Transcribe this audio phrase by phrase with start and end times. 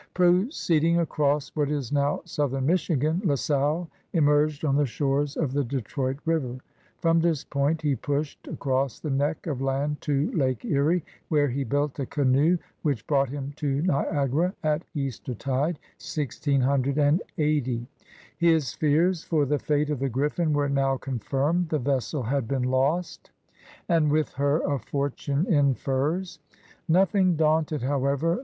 [0.15, 5.63] Proceeding across what is now southern Michigan, La Salle emerged on the shores of the
[5.63, 6.57] Detroit River.
[6.97, 11.63] From this point he pushed across the neck of land to Lake Erie, where he
[11.63, 17.87] built a canoe which brought him to Niagara at Eastertide, 1680.
[18.39, 22.63] His fears for the fate of the Griffin were now confirmed: the vessel had been
[22.63, 23.29] lost,
[23.87, 26.39] and with tt «^iitmJ^^^^^^m,i^»,,mt^ lA SALLE AND THE VOYAGEURS 107 her a fortune in furs.
[26.87, 28.39] Nothing daunted, however.